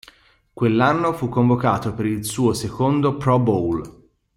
Quell'anno 0.51 1.13
fu 1.13 1.29
convocato 1.29 1.93
per 1.93 2.07
il 2.07 2.25
suo 2.25 2.53
secondo 2.53 3.17
Pro 3.17 3.37
Bowl. 3.37 4.05